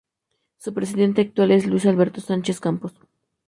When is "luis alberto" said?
1.67-2.21